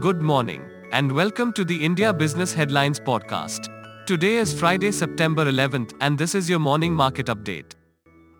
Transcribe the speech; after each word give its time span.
Good 0.00 0.20
morning, 0.20 0.62
and 0.92 1.10
welcome 1.10 1.52
to 1.54 1.64
the 1.64 1.84
India 1.84 2.12
Business 2.12 2.54
Headlines 2.54 3.00
podcast. 3.00 3.66
Today 4.06 4.36
is 4.36 4.54
Friday, 4.54 4.92
September 4.92 5.44
11th, 5.44 5.94
and 6.00 6.16
this 6.16 6.36
is 6.36 6.48
your 6.48 6.60
morning 6.60 6.94
market 6.94 7.26
update. 7.26 7.72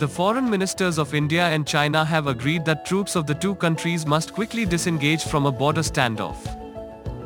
The 0.00 0.08
foreign 0.08 0.48
ministers 0.48 0.96
of 0.96 1.12
India 1.12 1.46
and 1.48 1.66
China 1.66 2.06
have 2.06 2.26
agreed 2.26 2.64
that 2.64 2.86
troops 2.86 3.16
of 3.16 3.26
the 3.26 3.34
two 3.34 3.54
countries 3.56 4.06
must 4.06 4.32
quickly 4.32 4.64
disengage 4.64 5.24
from 5.24 5.44
a 5.44 5.52
border 5.52 5.82
standoff. 5.82 6.38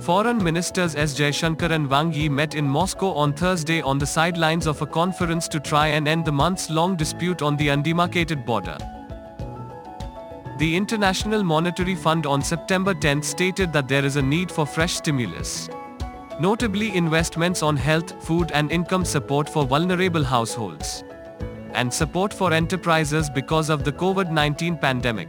Foreign 0.02 0.42
ministers 0.42 0.96
S. 0.96 1.14
Jaishankar 1.14 1.70
and 1.70 1.88
Wang 1.88 2.12
Yi 2.12 2.28
met 2.28 2.56
in 2.56 2.66
Moscow 2.66 3.12
on 3.12 3.32
Thursday 3.32 3.80
on 3.80 3.98
the 3.98 4.06
sidelines 4.06 4.66
of 4.66 4.82
a 4.82 4.86
conference 4.86 5.46
to 5.46 5.60
try 5.60 5.86
and 5.86 6.08
end 6.08 6.24
the 6.24 6.32
months-long 6.32 6.96
dispute 6.96 7.42
on 7.42 7.56
the 7.56 7.68
undemarcated 7.68 8.44
border. 8.44 8.76
The 10.58 10.76
International 10.76 11.44
Monetary 11.44 11.94
Fund 11.94 12.26
on 12.26 12.42
September 12.42 12.92
10 12.92 13.22
stated 13.22 13.72
that 13.72 13.86
there 13.86 14.04
is 14.04 14.16
a 14.16 14.22
need 14.22 14.50
for 14.50 14.66
fresh 14.66 14.94
stimulus. 14.94 15.68
Notably 16.40 16.92
investments 16.96 17.62
on 17.62 17.76
health, 17.76 18.20
food 18.26 18.50
and 18.50 18.72
income 18.72 19.04
support 19.04 19.48
for 19.48 19.64
vulnerable 19.64 20.24
households 20.24 21.04
and 21.74 21.92
support 21.92 22.32
for 22.32 22.52
enterprises 22.52 23.28
because 23.28 23.70
of 23.70 23.84
the 23.84 23.92
COVID-19 23.92 24.80
pandemic. 24.80 25.28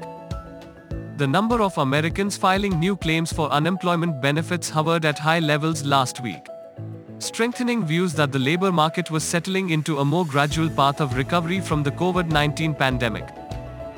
The 1.18 1.28
number 1.28 1.62
of 1.62 1.78
Americans 1.78 2.36
filing 2.38 2.80
new 2.80 2.96
claims 2.98 3.32
for 3.32 3.50
unemployment 3.50 4.22
benefits 4.22 4.70
hovered 4.70 5.06
at 5.06 5.18
high 5.18 5.40
levels 5.40 5.84
last 5.86 6.22
week, 6.22 6.46
strengthening 7.20 7.86
views 7.86 8.14
that 8.14 8.32
the 8.32 8.40
labor 8.40 8.72
market 8.72 9.10
was 9.10 9.24
settling 9.24 9.70
into 9.70 10.00
a 10.00 10.06
more 10.06 10.26
gradual 10.26 10.70
path 10.70 11.00
of 11.00 11.16
recovery 11.16 11.62
from 11.62 11.84
the 11.84 11.92
COVID-19 11.92 12.78
pandemic. 12.78 13.28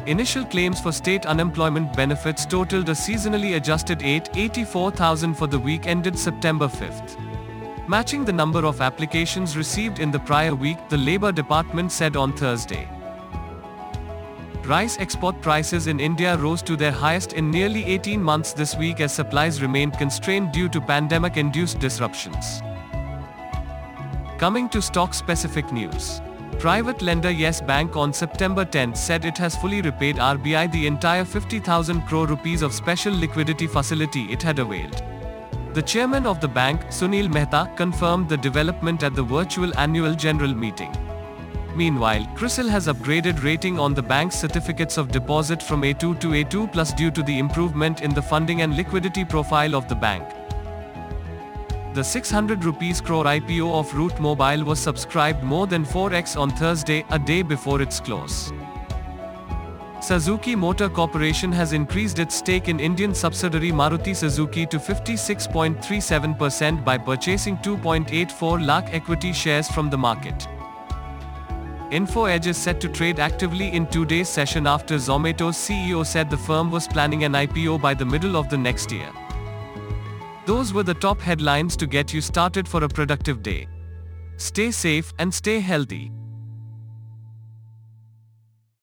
Initial 0.05 0.45
claims 0.45 0.79
for 0.79 0.91
state 0.91 1.25
unemployment 1.25 1.93
benefits 1.95 2.45
totaled 2.45 2.87
a 2.87 2.93
seasonally 2.93 3.57
adjusted 3.57 4.01
884,000 4.01 5.33
for 5.33 5.47
the 5.47 5.59
week 5.59 5.85
ended 5.85 6.17
September 6.17 6.67
5th. 6.67 7.36
Matching 7.89 8.25
the 8.25 8.33
number 8.33 8.65
of 8.65 8.81
applications 8.81 9.55
received 9.55 9.99
in 9.99 10.11
the 10.11 10.19
prior 10.19 10.53
week, 10.53 10.77
the 10.89 10.97
Labour 10.97 11.31
Department 11.31 11.89
said 11.89 12.17
on 12.17 12.33
Thursday. 12.33 12.89
Rice 14.65 14.97
export 14.99 15.41
prices 15.41 15.87
in 15.87 16.01
India 16.01 16.35
rose 16.35 16.61
to 16.63 16.75
their 16.75 16.91
highest 16.91 17.31
in 17.31 17.49
nearly 17.49 17.85
18 17.85 18.21
months 18.21 18.51
this 18.51 18.75
week 18.75 18.99
as 18.99 19.13
supplies 19.13 19.61
remained 19.61 19.97
constrained 19.97 20.51
due 20.51 20.67
to 20.67 20.81
pandemic 20.81 21.37
induced 21.37 21.79
disruptions. 21.79 22.61
Coming 24.37 24.67
to 24.67 24.81
stock 24.81 25.13
specific 25.13 25.71
news. 25.71 26.21
Private 26.59 27.01
lender 27.01 27.31
Yes 27.31 27.61
Bank 27.61 27.95
on 27.95 28.11
September 28.11 28.65
10 28.65 28.95
said 28.95 29.23
it 29.23 29.37
has 29.37 29.55
fully 29.55 29.81
repaid 29.81 30.17
RBI 30.17 30.69
the 30.73 30.87
entire 30.87 31.23
50,000 31.23 32.01
crore 32.01 32.27
rupees 32.27 32.63
of 32.63 32.73
special 32.73 33.17
liquidity 33.17 33.65
facility 33.65 34.23
it 34.25 34.43
had 34.43 34.59
availed. 34.59 35.01
The 35.77 35.83
chairman 35.83 36.25
of 36.25 36.41
the 36.41 36.47
bank, 36.47 36.85
Sunil 36.85 37.31
Mehta, 37.31 37.71
confirmed 37.75 38.29
the 38.29 38.37
development 38.37 39.03
at 39.03 39.13
the 39.13 39.21
virtual 39.21 39.77
annual 39.77 40.15
general 40.15 40.55
meeting. 40.55 40.91
Meanwhile, 41.75 42.25
CRISIL 42.33 42.67
has 42.67 42.87
upgraded 42.87 43.43
rating 43.43 43.77
on 43.77 43.93
the 43.93 44.01
bank's 44.01 44.35
certificates 44.35 44.97
of 44.97 45.11
deposit 45.11 45.61
from 45.61 45.83
A2 45.83 46.19
to 46.19 46.29
A2 46.29 46.71
plus 46.73 46.93
due 46.93 47.11
to 47.11 47.21
the 47.21 47.37
improvement 47.37 48.01
in 48.01 48.11
the 48.11 48.23
funding 48.23 48.63
and 48.63 48.75
liquidity 48.75 49.23
profile 49.23 49.75
of 49.75 49.87
the 49.87 49.93
bank. 49.93 50.27
The 51.93 52.03
600 52.03 52.65
rupees 52.65 52.99
crore 52.99 53.25
IPO 53.25 53.71
of 53.71 53.93
Route 53.93 54.19
Mobile 54.19 54.63
was 54.63 54.79
subscribed 54.79 55.43
more 55.43 55.67
than 55.67 55.85
4x 55.85 56.39
on 56.39 56.49
Thursday, 56.49 57.05
a 57.11 57.19
day 57.19 57.43
before 57.43 57.83
its 57.83 57.99
close. 57.99 58.51
Suzuki 59.99 60.55
Motor 60.55 60.89
Corporation 60.89 61.51
has 61.51 61.73
increased 61.73 62.19
its 62.19 62.35
stake 62.35 62.69
in 62.69 62.79
Indian 62.79 63.15
subsidiary 63.15 63.71
Maruti 63.71 64.15
Suzuki 64.15 64.65
to 64.67 64.77
56.37% 64.77 66.85
by 66.85 66.97
purchasing 66.97 67.57
2.84 67.57 68.65
lakh 68.65 68.93
equity 68.93 69.33
shares 69.33 69.67
from 69.67 69.89
the 69.89 69.97
market. 69.97 70.47
Info 71.89 72.25
Edge 72.25 72.47
is 72.47 72.57
set 72.57 72.81
to 72.81 72.89
trade 72.89 73.19
actively 73.19 73.73
in 73.73 73.87
today's 73.87 74.29
session 74.29 74.67
after 74.67 74.95
Zomato's 74.95 75.57
CEO 75.57 76.05
said 76.05 76.29
the 76.29 76.37
firm 76.37 76.69
was 76.69 76.87
planning 76.87 77.23
an 77.23 77.33
IPO 77.33 77.81
by 77.81 77.93
the 77.93 78.05
middle 78.05 78.37
of 78.37 78.49
the 78.49 78.57
next 78.57 78.91
year. 78.91 79.09
Those 80.45 80.73
were 80.73 80.83
the 80.83 80.93
top 80.93 81.19
headlines 81.19 81.75
to 81.77 81.87
get 81.87 82.13
you 82.13 82.21
started 82.21 82.67
for 82.67 82.83
a 82.83 82.89
productive 82.89 83.41
day. 83.41 83.67
Stay 84.37 84.69
safe 84.69 85.11
and 85.17 85.33
stay 85.33 85.59
healthy. 85.59 86.11